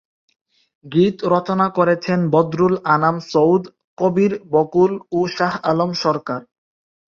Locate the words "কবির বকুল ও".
3.97-5.19